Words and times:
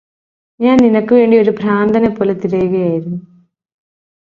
ഞാന് 0.59 0.83
നിനക്കുവേണ്ടി 0.83 1.37
ഒരു 1.37 1.51
ഭ്രാന്തനെപോലെ 1.51 2.33
തെരയുകയായിരുന്നു 2.33 3.19